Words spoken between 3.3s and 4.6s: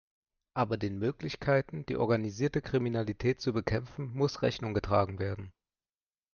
zu bekämpfen, muss